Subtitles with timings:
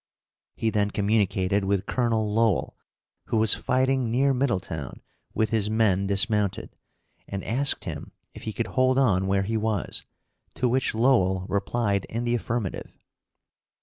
[0.55, 2.75] He then communicated with Colonel Lowell,
[3.25, 4.99] who was fighting near Middletown
[5.35, 6.75] with his men dismounted,
[7.27, 10.03] and asked him if he could hold on where he was,
[10.55, 12.91] to which Lowell replied in the affirmative.